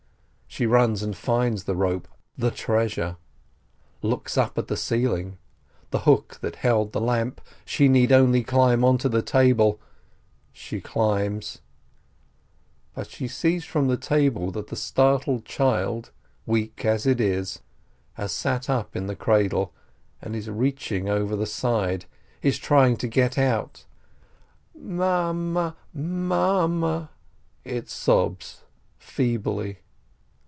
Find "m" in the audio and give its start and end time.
25.95-26.27